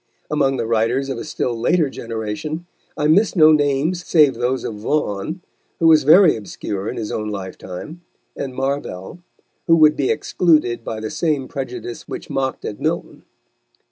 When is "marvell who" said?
8.55-9.75